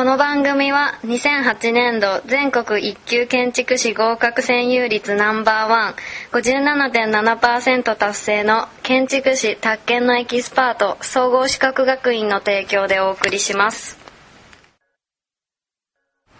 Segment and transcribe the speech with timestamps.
[0.00, 5.94] この番組は2008年度全国一級建築士合格占有率ナンバーワン
[6.32, 13.98] 57.7%達成の建築士宅建のエキスパート総合資格学院の提供でお送りします。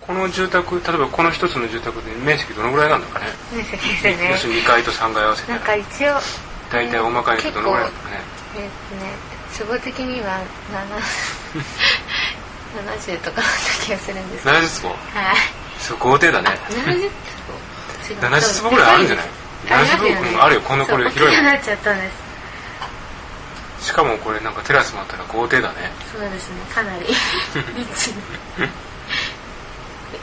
[0.00, 3.26] この住宅例えばこの一つの住宅で面積どのぐらいなんだかね？
[3.54, 4.30] 面積ですね。
[4.30, 6.14] 要するに2階と3階合わせたなんらか一応
[6.72, 8.16] 大体大まかにどのぐらいなんだかね？
[8.56, 10.40] えっとね初歩的には
[10.72, 11.60] 7
[12.74, 14.56] 70とかだった気がするんですけど。
[14.56, 14.88] 70坪？
[14.88, 14.96] はい。
[15.78, 16.48] そう豪邸だね。
[16.68, 17.10] 70
[18.06, 18.16] 坪。
[18.26, 19.26] 70坪ぐらいあるんじゃない？
[19.70, 20.20] ありますよね。
[20.20, 20.60] 70坪あるよ。
[20.62, 21.30] このこれ広いの。
[21.30, 22.10] 大きくなっちゃったんで
[23.80, 23.86] す。
[23.86, 25.90] しかもこれなんかテラスもあったら豪邸だね。
[26.12, 26.56] そうですね。
[26.74, 27.06] かなり。
[27.06, 27.14] リッ
[27.96, 28.10] チ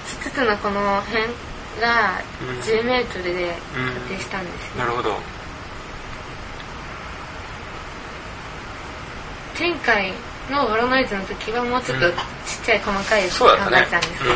[0.05, 1.23] 一つのこの辺
[1.81, 3.57] がうん10メートルで
[4.07, 5.15] 仮定したんですよ、なるほど。
[9.57, 10.13] 前回
[10.51, 12.05] のボロノイズの時はもうちょっと
[12.67, 13.55] ちゃい細かいやつ考え
[13.89, 14.35] たんですけど、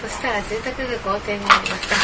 [0.00, 1.96] そしたら住宅が豪邸になりました。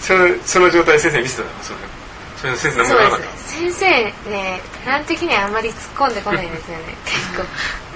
[0.00, 1.64] そのその状態先生見せてたの？
[1.64, 2.84] それ先生
[3.36, 5.76] 先生ねプラン的にはあまり突っ
[6.08, 6.96] 込んでこないんですよね。
[7.04, 7.42] 結構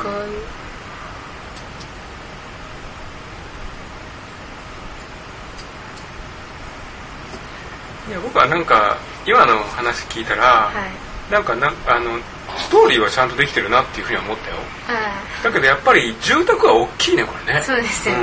[0.03, 0.43] こういう。
[8.05, 10.71] たいや僕はなんか今の話聞いたら、は
[11.31, 11.33] い。
[11.33, 12.19] なんかなあの
[12.59, 14.57] ストーリーはちゃんとできてるなっていうふうには思ったよ。
[14.89, 17.59] あだけどやっぱり住宅は大きいねこれね。
[17.61, 18.21] あそうですよね、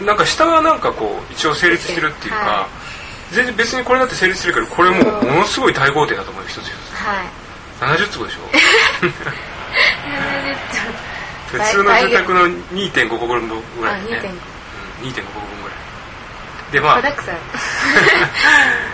[0.00, 0.06] うん。
[0.06, 2.68] なんか下はなんかこう一応成立してるっていうか、は
[3.32, 7.26] 全然別にこれだって成立してるけどこれもうものすごい大豪邸だと思うよ一つ一はい。
[7.78, 8.38] つ70坪でしょ。
[9.06, 10.96] 70
[11.46, 14.20] 普通の住宅の2.5個分ぐらいあね、
[15.02, 15.65] 2.5うん、2.5個分
[16.72, 17.02] でまあ。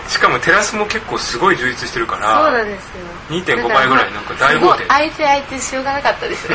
[0.09, 3.05] しかもテラスも結構すごい充実してるかそうらなんですよ。
[3.29, 6.49] 2.5倍ぐらいなんか大豪邸すごい空いて空いてしょうがなかったです。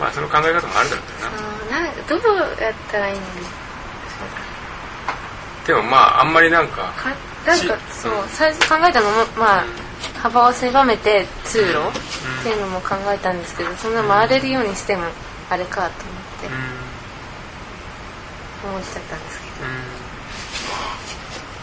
[0.00, 1.36] まあその考え方もあるだろうけどな。
[1.80, 2.20] なんかどう
[2.62, 3.20] やったらいいの
[5.66, 6.90] でもまああんまりなんか
[7.46, 9.64] なんかしそう最初考えたのもまあ
[10.18, 11.66] 幅を狭めて通路っ
[12.42, 15.04] ていうのも考えたんですけどそんな回れるようにしても
[15.48, 16.19] あれかと思って
[18.60, 19.66] ちゃったんですけど。
[19.66, 19.74] うん。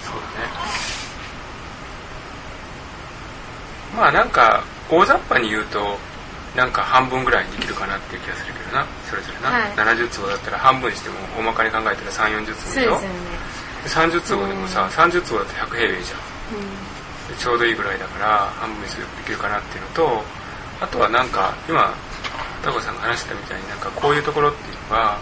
[0.03, 0.49] そうだね。
[3.95, 5.97] まあなんか大雑把に言うと
[6.55, 8.85] なんか半分ぐらいにできるかなっていう気がするけどな。
[9.09, 9.71] それぞれな、はい。
[9.73, 12.97] 70坪だったら半分にしても大まかに考えたら3 4 0坪でしょ？
[12.97, 14.17] そうですよね。
[14.17, 16.19] で30坪でもさ、30坪だと100平米じゃん。
[17.27, 20.23] でちょうどいいぐらいだから半分にするできるかなっていうのと
[20.79, 21.93] あとはなんか今
[22.63, 25.19] タコさんが話してたみたいになんかこういうところっていうのが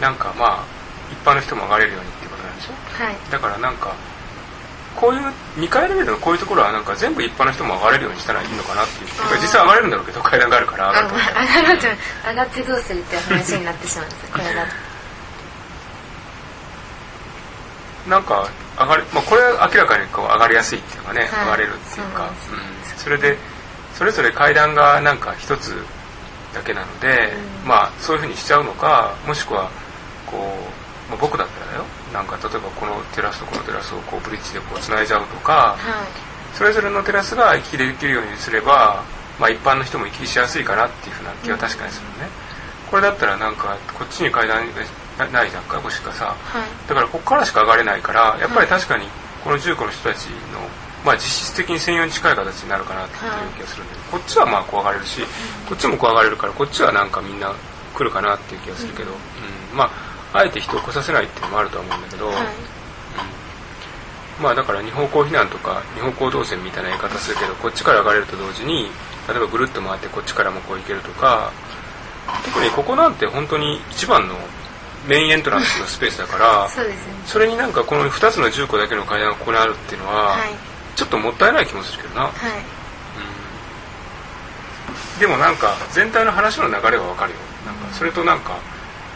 [0.00, 0.64] なんかまあ
[1.12, 2.72] 一般の人も上がれるようにっていうことなんでしょ？
[3.04, 3.16] はい。
[3.30, 3.94] だからなんか
[4.96, 5.20] こういう
[5.56, 9.10] 2階レベルのこういうところはなんか全部一般の人も上がれるようにしたらいいのかなっていう。
[9.40, 14.90] 実際上がれるんだろうけど階段があるから上がある上が上がってどうするっていう話になってしまうんですよこれだと
[18.10, 18.48] なんか
[18.78, 21.44] 上がり、まあ、これは明らかにこう上がりやすいっていうかね、はい。
[21.44, 22.30] 上がれるっていうか。
[22.40, 22.58] そうん、
[22.98, 23.36] それで
[23.94, 25.76] それぞれ階段がなんか一つ
[26.54, 27.68] だけなので、うん。
[27.68, 29.70] まあそういうふうにしちゃうのかもしくは
[30.26, 30.40] こう、
[31.10, 31.84] まあ、僕だったらだよ。
[32.12, 36.56] なんか例えばこのテラスとこのテラスをこうブリッジでこう繋いじゃうとか、はい。
[36.56, 39.02] それぞれのテラスが行き来できるようにすれば、
[39.38, 42.28] まあ、一般の人も行き来しやすいかなっていうふうな気は確かにするね、
[42.90, 44.66] これだったらなんかこっちに階段
[45.16, 46.26] がないじゃんか腰がさ。
[46.26, 46.88] はい。
[46.88, 49.06] だからここからしか上がれないからやっぱり確かに
[49.44, 50.60] この重工の人たちの、
[51.04, 53.20] まあ、実質的に専用に近い形になるかなっていう
[53.56, 55.22] 気がするんだけど、こっちはまあ怖がれるし、
[55.68, 57.54] こっちも怖がれるからこっちはなんかみんな
[57.94, 59.76] 来るかなっていう気がするけど、うん。
[59.76, 59.90] まあ
[60.32, 62.36] あえて人を来させないっていうのもあるとは思うんだけど、はい。
[64.40, 68.84] まあだから二方向避難とか二方向動線みたいな言い方するけどこっちから上がれると同時に
[69.28, 71.52] 例えばぐるっと回ってこっちからもこう行けるとか
[72.44, 74.34] 特にここなんて本当に一番の
[75.06, 77.12] メインエントランスのスペースだから そうですね。
[77.26, 80.54] それになんかこの2つの重工だけの階段がここにあるっていうのは、はい。
[80.96, 82.32] ちょっともったいない気もするけどな、はい。
[85.20, 87.38] でもなんか全体の話の流れはわかるよ。
[87.66, 88.54] なんかそれとなんか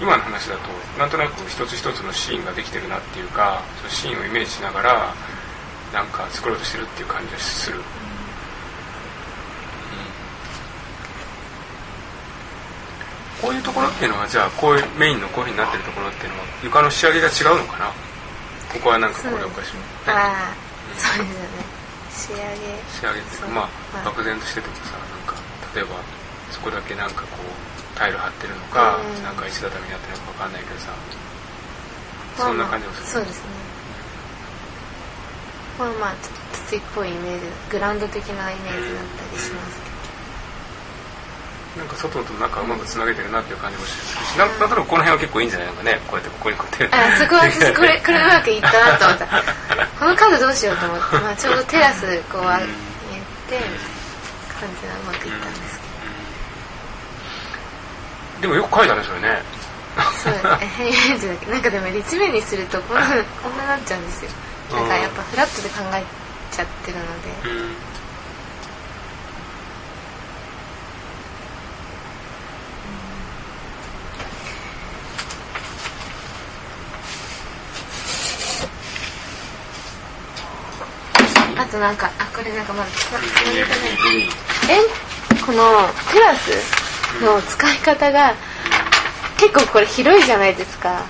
[0.00, 0.62] 今の話だと
[0.98, 5.14] なんとなく一つ一つのシーンができてるなっていうかそのシーンをイメージしながら
[5.92, 7.84] なんか作ろうとしてるっていう感じがする、うん。
[13.40, 17.86] こういうところっていうのはじゃあこういうメインのこういうふうになってるところっていうのは床の仕上げが違うのかな？
[18.72, 19.76] ここはなんかこれおかしい
[20.10, 20.54] ああ
[20.98, 21.62] そうですよね。
[22.10, 22.42] 仕上げ。
[22.90, 25.38] 仕上げっていうかまあはい漠然としててもさなんか
[25.74, 26.02] 例えば
[26.50, 29.22] そこだけなんかこうタイル張ってるのか、うん。
[29.22, 30.92] なんか石畳になってるのかわかんないけどさ。
[32.36, 33.64] そんな感じもする、そうですね。
[35.78, 39.82] まあまあちょっと土っぽいイメージグラウンド的なイメージだったりします
[41.74, 49.26] けなんか外と中うまくつなげてるなっていう感じもするしなんなんとなくこの辺は結構いいんじゃないのかねこうやってここにこうやってあそこは私 これこれうまくいったなと思った。
[49.98, 52.62] この角どうしようと思って、まあ、ちょうどテラスこうあやっ
[53.48, 53.58] て
[54.60, 55.83] 感じがうまくいったんです
[58.44, 59.40] でもよく書いたねそれね。
[60.22, 60.34] そう
[60.76, 63.02] 平面図だけなんかでも立面にするとこんな
[63.42, 64.30] こんななっちゃうんですよ。
[64.70, 66.04] なんかやっぱフラットで考え
[66.54, 67.30] ちゃってるので。
[67.48, 67.62] う
[81.56, 81.58] ん。
[81.58, 84.28] あとなんかあこれなんかまだつなげてない。
[84.68, 84.82] え？
[85.46, 86.83] このテラス？
[87.22, 88.34] の使い方が
[89.38, 91.02] 結構これ広いじゃないですか。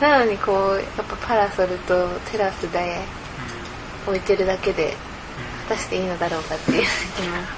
[0.00, 3.00] なのにこうやっぱパラソルとテラスで
[4.06, 4.94] 置いてるだけで
[5.68, 6.86] 果たしていいのだろうかっていう。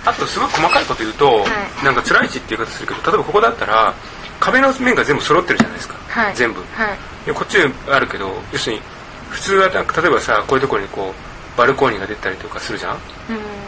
[0.05, 1.45] あとすごい細かいこと言うと、
[1.83, 1.85] い。
[1.85, 3.95] なんかつらいちっていう言い方するけど例えばここだったら
[4.41, 6.35] 壁の面が全部揃ってるじゃないですか、はい。
[6.37, 6.61] 全部。
[6.61, 7.27] はい。
[7.27, 7.59] でこっち
[7.91, 8.83] あるけど要するに
[9.31, 12.95] 普通はなんか例えばさこういうところにこうバルコニーが出たりとかするじゃん。
[12.95, 12.99] う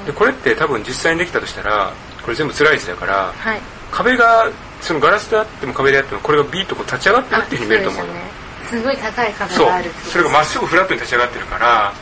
[0.03, 0.07] ん。
[0.07, 1.93] でこれって多分実際にできたとしたら
[2.23, 3.61] これ全部つらいちだからはい
[3.91, 4.51] 壁が
[4.81, 8.21] そのガラスであっても壁であってもこれがビーッとこう立ち上がってるっていうふうに見えると思ううね。
[8.69, 11.93] すごい高い壁があるそれがまっすぐフラットに立ち上がってるから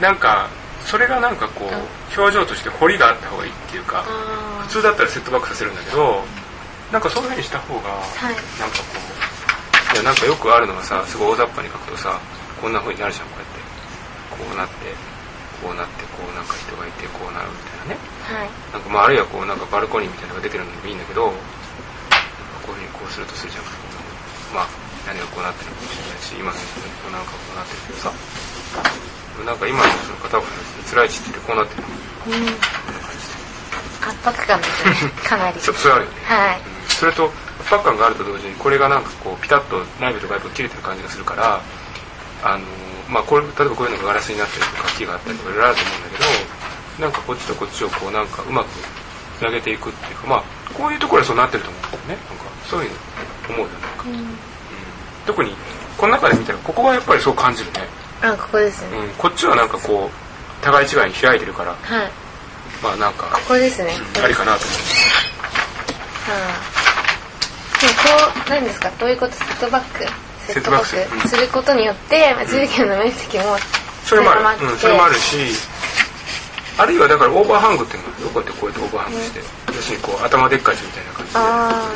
[0.00, 0.48] なんか
[0.84, 6.22] それがなんかこう表情として彫りがあった方がいいっていうかあ普通だったらセットバックさせるんだけど
[6.92, 8.34] なんかそういうふうにした方がはい。
[8.60, 8.84] なんかこ
[9.92, 12.18] ういやなんかよくあるのがさすごい大雑把に書くとさ
[12.60, 13.68] こんな風になるじゃんこうやって。
[14.38, 14.94] こうなって
[15.60, 16.04] こうなって
[16.48, 18.00] こうなんか人がいてこうなるみたいなね。
[18.24, 18.48] はい。
[18.72, 23.64] なんかまああるいはこうなんかバルコニーみたいなのが出てるのでもいいんだけどこういうふうにこうするとするじゃん
[24.56, 24.68] まあ
[25.06, 26.64] 何がこうなってるかもしれないし今のこ
[27.08, 28.12] うなんかこうなってるけどさ。
[29.46, 31.84] なんか今のその片岡さんつらいちってこうなってる
[32.26, 32.58] うん。
[34.02, 35.60] 圧迫感ですねかなり。
[35.60, 36.16] ちょっとそれあるよね。
[36.24, 36.60] はい。
[36.88, 37.30] それと
[37.60, 41.60] 圧迫感があると同時にこれがなんかこうピタッと内部と外部が切れてる感じがするから
[42.42, 42.64] あの
[43.08, 46.07] まあこれ例えばこういうのがガラスになったりとか木があったりとかいろいろあると思うんだ
[46.98, 48.68] なんかこっちとこっちをこうなんかうまく
[49.38, 50.42] つなげていくっていうかまあ
[50.74, 52.24] こういうところはそうなってると思うんだよね。
[52.28, 52.96] なんかそういうの
[53.50, 54.36] 思うよなんか、うん。
[55.26, 55.54] 特に
[55.96, 57.80] この中で見たらここがやっぱりそう感じるね、
[58.22, 58.98] あここですね。
[58.98, 61.70] うん、こっちはなんかこう互い違いに開いてるから。
[61.70, 62.10] はい。
[62.82, 63.92] まあなんかここですね。
[64.22, 64.74] ありかなと思
[66.28, 66.78] はい
[67.80, 68.00] でもこ
[68.46, 68.90] う何ですか？
[68.98, 69.34] どういうこと？
[69.34, 70.04] セットバック。
[70.52, 73.58] セットバックすることによって、まあ、住居の面積もう
[74.02, 75.36] それもある、うん、それもあるし
[76.78, 79.40] あるいはだからオーバーハングっていうのがどこてこうやってオーバーハングして、
[79.74, 81.90] 要するにこう頭でっかちみたいな感じであ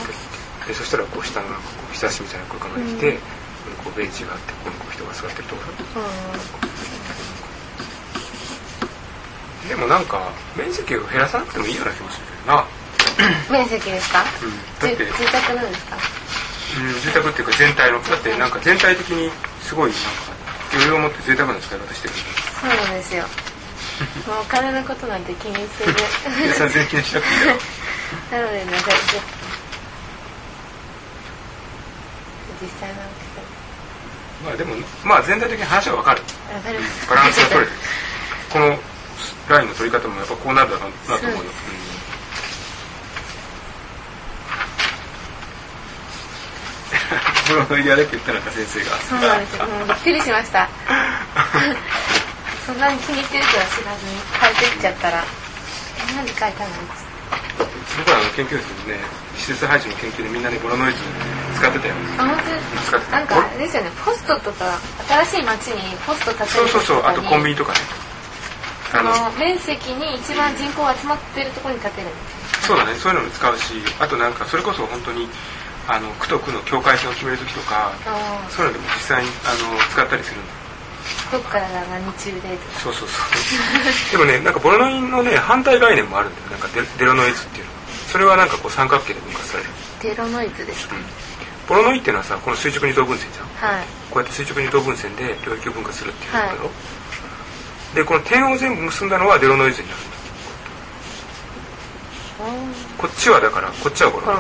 [0.67, 1.55] でそしたらこう下のこ
[1.89, 3.19] うひさしみたいな空間ができて、
[3.83, 5.69] こうベンチがあってここにこう人が座ってるところ。
[6.03, 6.05] う
[9.71, 12.69] でもなんか面積を減らさなくてもいいような気もするけどな、ん
[13.55, 15.97] 面積ですか、うん、だって、じ住宅なんですか？
[16.75, 19.31] うん、住宅っていうか全体のだってなんか全体的に
[19.63, 20.09] すごいなんか
[20.75, 22.15] 余裕を持って贅沢な使い方してる。
[22.61, 23.25] そうなんですよ
[24.27, 25.93] もうお金のことなんて気にせず。
[25.93, 25.97] し
[26.57, 27.03] なくていい
[28.31, 28.73] なのでね
[32.61, 33.23] 実際なんです
[34.45, 34.75] まあでも
[35.05, 36.21] まあ全体的に話はわかる。
[36.23, 37.09] けどわかります。
[37.09, 37.79] バランスが取れてる。
[38.51, 38.79] この
[39.49, 41.51] ラインの取り方もやっぱこうなるだろうなと思うよ、
[47.53, 47.69] だっ
[48.07, 48.99] て言ったのか先生が。
[49.01, 49.67] そうなんですよ。
[49.67, 50.69] もうびっくりしました
[52.67, 55.25] そんなに気に入ってるとは知らずに変えてっちゃったら。
[56.11, 56.71] えなんで変えたの
[57.99, 59.01] 僕らの研究室でね
[59.37, 60.99] 施設配置の研究でみんなねボロノイズ
[61.57, 61.95] 使ってたよ。
[62.19, 63.11] あ本使ってた。
[63.11, 63.91] 当なんかですよね。
[64.05, 64.79] ポストとか
[65.27, 67.79] 新しい町にポスト建てそうるそうそうあとコンビニとかね。
[68.95, 72.09] あのその面積に一番人口が集まってるところに建てる
[72.67, 72.95] そうだね。
[72.95, 75.29] そういうのも使うしあとなんかそれこそ本当に
[75.89, 80.53] あの区と区の境界線を決める時とかあそういうのでも実際にあの使ったりするんだ
[81.33, 82.81] どっからが何中でとか。
[82.81, 83.17] そうそうそ
[84.15, 84.19] う。
[84.19, 86.49] でもねなんかボロノイのね反対概念もあるんだよ。
[86.51, 87.73] なんかデデロノイズっていうの。
[88.13, 89.71] それはなんかこう三角形で分割される、
[90.03, 90.95] デロノイズですか？
[90.95, 91.03] うん、
[91.67, 93.47] ボロノイっていうのはさこの垂直二等分線じゃん。
[93.73, 93.87] はい。
[94.11, 96.71] こうやって垂直二等分線で領域を分割するっていうことだろ、
[97.95, 100.13] でこの点を全部結んだのはデロノイズになるんだ。
[102.99, 104.37] こっちはだからこっちはボロノイ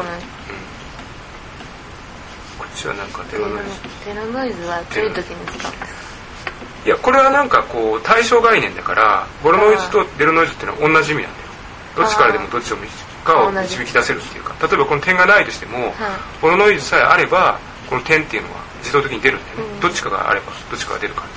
[2.58, 3.70] こっちはなんかデロノイズ。
[4.04, 6.11] デロノイズはどういう時に使うんですか
[6.84, 11.46] いやこれはなんかこう対象概念だからボロノイズとデロノイズっていうのは同じ意味なんだよ。
[11.96, 12.76] どっちからでもどっちを
[13.24, 15.92] かを導き出せるっていうか例えばこの点がないとしても、はい。
[16.40, 17.58] ボロノイズさえあれば
[17.88, 19.80] この点っていうのは自動的に出るんだよね、うん。
[19.80, 21.28] どっちかがあればどっちかが出るから。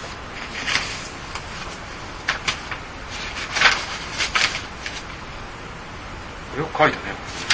[6.58, 7.04] よく書いたね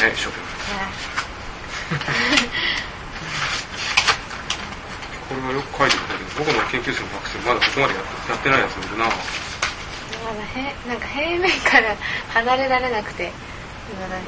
[0.09, 0.45] ね一生懸命
[5.27, 8.01] これはよく書いてたけど僕の研究室の学生まだここまでや
[8.35, 9.05] ってないやつもいるな。
[9.05, 11.95] まだへなんか平面から
[12.29, 13.31] 離れられなくて
[13.91, 14.25] 今だに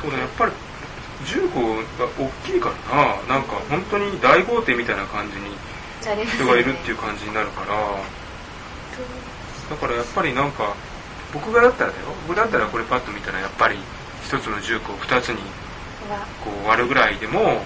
[0.00, 0.52] そうねやっぱり
[1.26, 1.82] 重工が
[2.16, 3.34] 大きいからな。
[3.34, 5.56] なんか本当に大豪邸みたいな感じに
[6.28, 7.74] 人がいるっていう感じになるから。
[9.68, 10.74] だからやっぱりなんか
[11.32, 12.06] 僕がだったらだよ。
[12.26, 13.76] 僕だったらこれパッと見たらやっぱり
[14.24, 15.36] 一つの重工を二つに
[16.42, 17.58] こう割るぐらいでもあの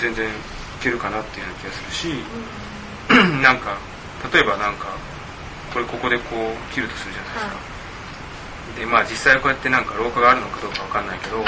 [0.00, 0.32] 全然い
[0.80, 2.22] けるかなっていうような気がするし、
[3.42, 3.78] なんか
[4.32, 4.96] 例えばなんか
[5.72, 11.44] これここでこう切るとするじゃないですか、でまあ実際こうやってなんか廊下があるのかどうかわかんないけど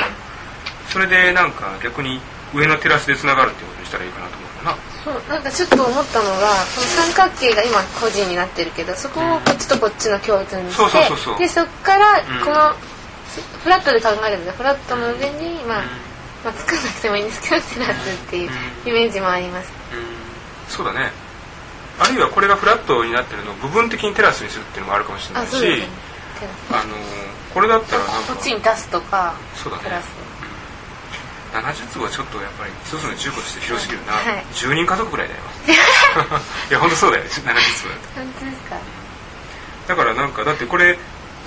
[0.89, 2.21] それでなんか逆に
[2.55, 4.76] 上のテラスでつながるってことにしたらいいかなと思うかな。
[5.05, 12.45] そうなんかちょっと思ったのがこの三角形が今個人になってるけどそこをこっちとこっちの共通にして、でそっからうん。
[12.45, 12.75] この、
[13.62, 15.83] フラットで考えるのでフラットの上に、まあ
[16.45, 18.50] まあ作らなくてもいいんですけどテラスっていう
[18.87, 20.05] イメージもあります、うん。
[20.69, 21.12] そうだね。
[22.00, 25.88] あるいはこれがフラットになってるのを部分的にテラスにするっていうのもあるかもしれないしあね。
[26.71, 26.95] あの
[27.52, 29.85] これだったらこっちに出すとかそうだね。
[29.85, 30.07] プラス
[31.52, 34.45] 70坪はちょっとやっぱり一つの重工として広すぎるな、はい。
[34.55, 35.40] 10人家族ぐらいだよ。
[36.71, 37.55] いや本当そうだよ70坪だと
[38.17, 38.76] 本当ですか？
[39.88, 40.99] だからなんかだってこれ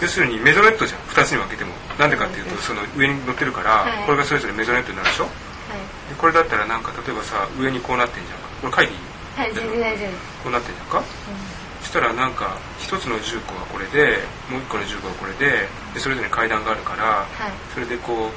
[0.01, 0.99] 要するにメゾネットじゃん。
[1.13, 1.73] 2つに分けても。
[1.99, 4.03] なんでかっていうとその上に乗ってるから、はい。
[4.05, 5.25] これがそれぞれメゾネットになるでしょ？
[5.25, 5.33] はい。
[6.09, 8.99] でこれだったらなんか例えばさ上にこうなってんじゃんこれ書いていい
[9.37, 11.03] はい全然大丈夫こうなってんじゃんか、
[11.81, 17.51] そしたらなんか一つの重工はこれでもう一個の重工はこれででそれぞれに階段があるから、はい。
[17.73, 18.31] それでこううん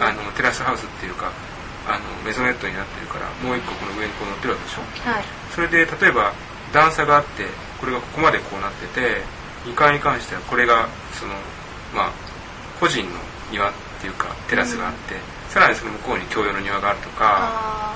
[0.00, 1.30] あのテラスハウスっていうか
[1.86, 4.82] あのメゾネットになってるからもう一個この上にこう乗ってるわけでしょ？
[5.08, 5.24] はい。
[5.54, 6.32] それで例えば
[6.72, 7.46] 段差があって
[7.78, 9.22] これがここまでこうなってて
[9.64, 11.34] 2階に関してはこれがその
[11.94, 12.12] まあ
[12.80, 13.10] 個人の
[13.50, 15.14] 庭っていうかテラスがあって、
[15.48, 17.94] さらにその向こうに共用の庭があるとかあ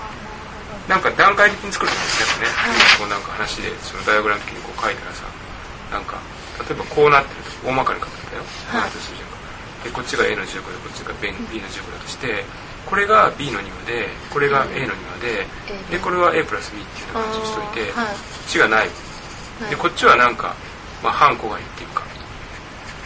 [0.89, 2.99] なんか段階的に作るんですよね、はい。
[2.99, 5.27] こうなんか話でそのダイアグラム的にこう書いたらさ
[5.91, 6.17] なんか
[6.63, 8.91] 例えばこうなってると大まかに書くんだよ、はい。
[8.91, 9.29] る数字が
[9.85, 12.45] でこっちが A の重工でこっちが B の重工だとして
[12.87, 15.47] これが B の庭でこれが A の庭で、
[15.91, 18.81] でこれは A プラス B っていう感じにしといて、こっちがない。
[18.81, 19.71] はい。
[19.71, 20.57] でこっちはなんか、
[21.03, 22.03] まあ、半戸外っていうか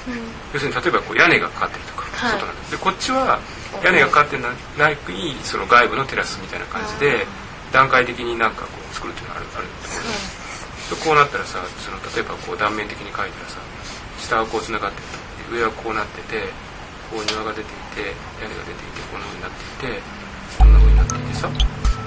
[0.06, 0.14] うん。
[0.54, 2.32] 要するに例えばこう屋根がかかってるとか、はい。
[2.38, 3.40] 外なんだでこっちは
[3.82, 4.96] 屋根がかかってなない
[5.42, 7.26] その外部のテラスみたいな感じで
[7.72, 13.58] 段階的になんかこう作るっていうのがあるあると思うんですでこうなったらさその例えばこう断面的に書いたらさ
[14.20, 16.48] 下はこうつながってるとで上はこうなってて
[17.10, 20.00] こう庭が出ていて屋根が出ていてこんな風になっていて
[20.58, 21.48] こんな風になっていてさ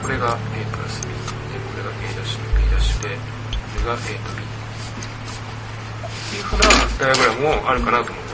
[0.02, 3.22] これが A プラス B でこれが A ダッシュ B ダッシュでこ
[3.80, 4.50] れが A と B っ
[6.30, 6.68] ていうふうな
[7.00, 8.24] ダイアグラムもあるかなと思う。
[8.26, 8.30] よ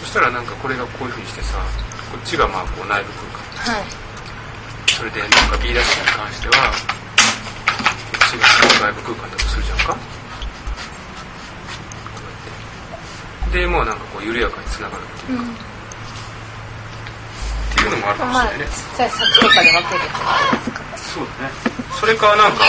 [0.00, 1.58] そしたらなんかこれがこういうふうにしてさ
[2.12, 3.78] こっちがまあこう内部空間。
[3.78, 3.84] はい。
[4.92, 6.78] それでなんか B ダッシュに関してはこ
[8.16, 8.46] っちが
[8.80, 9.98] 外部空間だとするじゃんかこ
[12.16, 15.48] うやってでもうなんかこう緩やかにつながるっていうか、っ
[17.72, 20.04] ていうのもあるかもしれないね、っちゃい先とかで分ける
[21.00, 21.56] そうだね。
[21.98, 22.68] それかなんか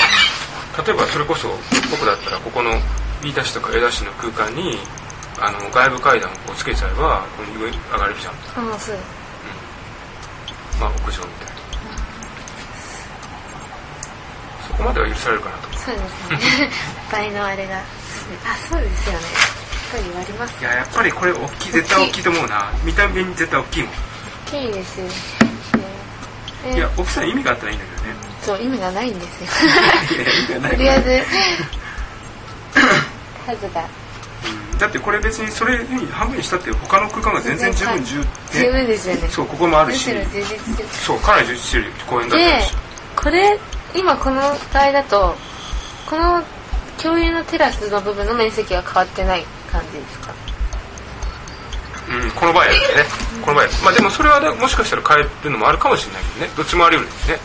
[0.87, 1.49] 例えばそれこそ
[1.91, 2.71] 僕だったらここの
[3.21, 4.79] B ダッシュとか A ダッシュの空間に
[5.41, 8.33] あの外部階段をこうつけちゃえばこの上に上がれるじゃん。
[8.71, 8.95] ああそう。
[8.95, 9.03] で
[10.71, 11.59] すまあ屋上みたいな。
[14.71, 15.67] そこまでは許されるかなと。
[15.67, 16.71] 思そうですね。
[17.11, 17.75] 倍のあれが。
[17.75, 17.83] あ
[18.69, 19.56] そうですよね
[19.91, 20.57] ぱり言われます。
[20.59, 22.71] ういややっぱりこれ大きい絶対大きいと思うな。
[22.83, 23.91] 見た目に絶対大きいもん。
[24.47, 25.07] 大きいですよ。
[25.07, 25.11] ね
[26.65, 28.15] えいや大きさに意味があったらいいんだけどね。
[28.41, 29.49] そう意味がないんですよ。
[30.69, 31.21] とりあえず。
[33.45, 33.81] 数が。
[34.45, 34.77] うん。
[34.77, 39.27] だってこれ別にそれに半分にしたって他の空間が全然十分十十分ですよね。
[39.29, 40.11] そうここもあるし。
[41.05, 42.45] そうかなり充実してる公園だった。
[42.45, 42.73] でし
[43.15, 43.59] これ
[43.95, 44.41] 今この
[44.73, 45.35] 場合だと
[46.05, 46.43] この
[47.01, 50.33] 共有のテラスの部分の面積は変わってない感じですか？
[52.09, 53.03] うん、この場合やってね。
[53.43, 56.51] この場合まあでもそれはねもしかしたら変えるのもあるかもしれないけどね。
[56.55, 57.39] どっちもあり得るんですね。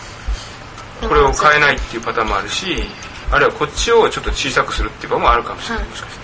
[1.09, 2.85] これを変えないっていうパターンもあるし
[3.33, 6.23] あるいはこっちをちょっと小さくするっていう場合もあるかもしれない、はいもしかした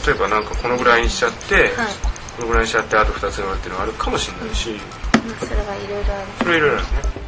[0.00, 0.06] ら。
[0.06, 1.74] 例えばなんかこのぐらいにしちゃって、はい。
[2.36, 4.70] このぐらいにしちゃってあと2つに割るっていうのはあるかもしれないし。
[4.70, 4.78] ま
[5.34, 6.26] あそれはいろいろある。
[6.38, 7.27] それいろいろあるね